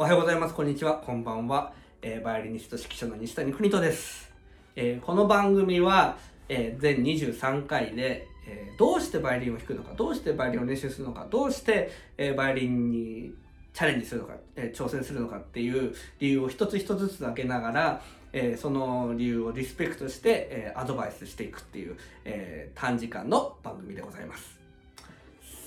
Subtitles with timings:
[0.00, 0.54] おはようございます。
[0.54, 0.94] こんにちは。
[0.94, 1.72] こんばんは。
[2.02, 4.32] えー、バイオリニスト指揮者の西谷邦人です。
[4.76, 6.16] えーこの番組は、
[6.48, 13.34] えー全23回で、えどうしてバイオリンを弾くのか、どうしてバイオリンを練習するのか、どうして、えーバイオリンに
[13.74, 18.00] チャレンジするのか、え挑戦するのかっていう理由を一つ一つずつ挙げながら、
[18.32, 24.60] えその理由をリスペクトして、えアドバイスしていくっていう、え短時間の番組でございます。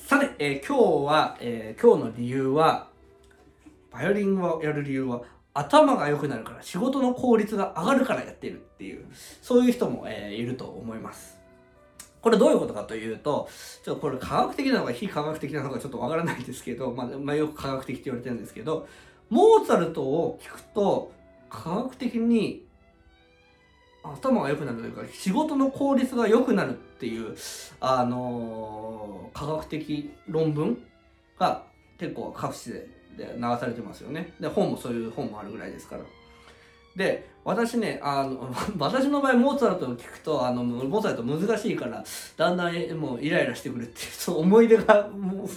[0.08, 2.92] さて、え今日は、え今日の理由は、
[3.92, 5.22] バイオリンをやる理由は、
[5.54, 9.06] 頭が良くなるから仕事の効率が上がるからやってるっていう、
[9.42, 11.40] そういう人も、えーいると思います。
[12.22, 13.50] これどういうことかというと、
[13.84, 18.88] ちょっとこれ科学的なのか非科学的なのかちょっとわからないですけど、まあ、まあ、よく科学的って言われてるんですけど、
[19.30, 21.12] モーツァルトを聞くと、
[21.50, 22.66] 科学的に
[24.04, 27.36] 頭が良くなるというか、仕事の効率が良くなるっていう、
[27.80, 30.78] あのー科学的論文
[31.40, 31.64] が
[31.98, 34.34] 結構各地でで流されてますよね。
[34.40, 36.04] で、本もそういう本もあるぐらいですから。
[36.96, 42.04] で、私ね、あの、 私の場合、モーツァルトを聞くと、あの、モーツァルト難しいから、
[42.38, 45.48] だんだんもうイライラしてくるっていう、その思い出が、もう、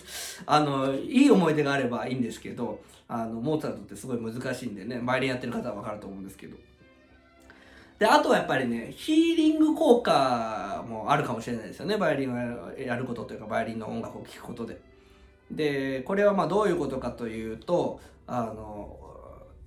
[0.47, 6.57] あの、いい思い出があればいいんですけど、あの、モーツァルトってすごい難しいんでね、バイオリンやってる方はわかると思うんですけど。
[7.99, 14.94] で、あとはやっぱりね、ヒーリング効果もあるかもしれないですよね、バイオリンをやることというか、バイオリンの音楽を聴くことで。
[15.51, 18.99] で、これはまあどういうことかというと、あの、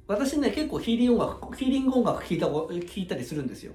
[0.08, 3.73] 私ね、結構ヒーリング音楽、ヒーリング音楽聴いた、聞いたりするんですよ。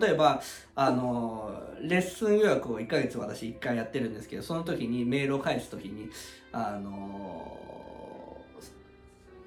[0.00, 0.40] 例えば、
[0.74, 6.08] あの、レッスン予約を1ヶ月私1回やってるんですけど、その時にメールを返す時に、
[6.52, 7.58] あの、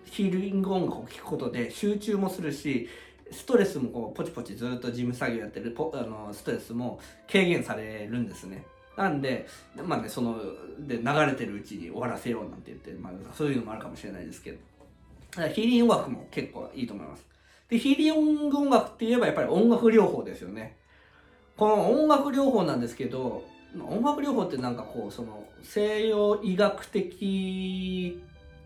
[0.05, 2.87] ヒーリング音楽を聴くことで集中もするし、
[3.31, 6.99] ストレスもこうポチポチずっと事務作業やってるあのストレスも
[7.31, 8.63] 軽減されるんですね。
[8.97, 10.41] なんで、まあね、その、
[10.79, 14.57] で、流れてるうちに終わらせようなんて言って、まあ、そういうのもあるかもしれないですけど。
[15.53, 17.23] ヒーリング音楽も結構いいと思います。
[17.69, 20.75] で、ヒーリング音楽って言えばやっぱり音楽療法ですよね。
[21.55, 23.43] この音楽療法なんですけど、
[23.79, 28.19] 音楽療法ってなんかこう、その、西洋医学的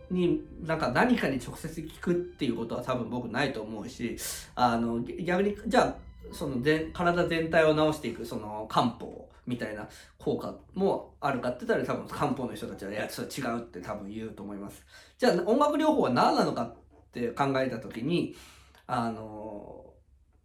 [0.10, 4.16] になんか何かに直接聞くっていうことは多分僕ないと思うし、
[4.56, 5.96] あの、逆に、じゃあ、
[6.32, 9.88] その全体全体を治していくその漢方みたいな
[10.18, 14.86] 効果もあるかって言ったら多分漢方の人たちは、いや、それ違うって多分言うと思います。
[15.18, 16.76] じゃあ音楽療法は何なのかっ
[17.12, 18.36] て考えた時に、
[18.88, 19.86] あの、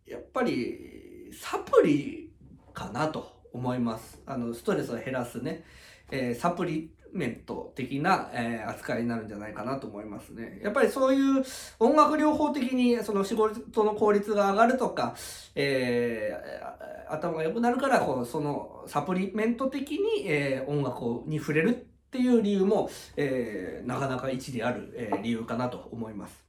[0.07, 2.33] やっぱりサプリ
[2.73, 4.21] かなと思います。
[4.27, 5.65] あの、ストレスを減らすね、
[6.11, 10.61] えーサプリメント的な、えー扱いになるんじゃないかなと思いますね。
[10.63, 11.45] やっぱりそういう
[11.81, 15.15] 音楽療法的にその仕事の効率が上がるとか、
[15.55, 21.73] えー頭が良くなるからこうそのサプリメント的に、えー音楽に触れるっ
[22.11, 26.45] ていう理由も、えーなかなか一理ある、えー理由かなと思います。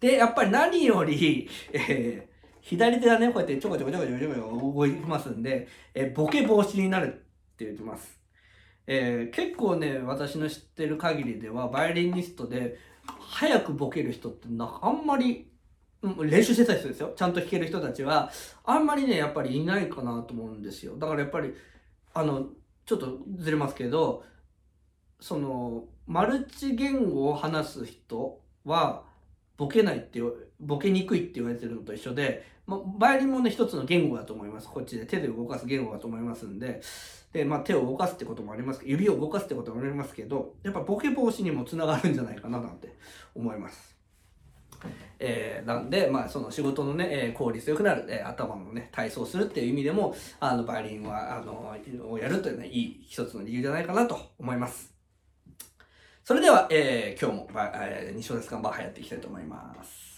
[0.00, 2.35] で、やっぱり何より、えー
[2.66, 7.10] 左手がね、こうやってちょこちょこちょこちょこちょこ動いてますんで、えボケ防止になるっ
[7.56, 8.18] て言ってます。
[8.88, 15.48] えー結構ね、私の知ってる限りでは、バイオリニストで、早くボケる人ってな、あんまり、
[16.02, 17.12] 練習してた人ですよ。
[17.16, 18.32] ちゃんと弾ける人たちは、
[18.64, 20.96] あんまりね、やっぱりいないかなと思うんですよ。
[20.98, 21.54] だからやっぱり、
[22.14, 22.48] あの、
[22.84, 24.24] ちょっとずれますけど、
[25.20, 29.04] その、マルチ言語を話す人は、
[29.56, 30.20] ボケないって、
[30.60, 34.68] ボケにくいって言われてるのと一緒で、まあ、バイオリンもね、一つの言語だと思います。
[34.68, 36.80] こっちで手で動かす言語だと思いますんで、
[37.32, 42.94] で、まあ、手を動かすってこともあります、指を動かすってこともありますけど、やっぱボケ防止にもつながるんじゃないかななんて
[43.34, 43.94] 思います。
[45.18, 51.74] えーなんで、まあ、その仕事のね、えー効率よくなる、えー頭のね、体操するっていう意味でも、あの、バイオリンは、あの、
[52.10, 54.92] をやるというのは、いい一つの理由じゃないかなと思います。
[56.24, 58.58] それでは、えー今日も、えー、西尾ですか？
[58.58, 60.15] バッハやっていきたいと思います。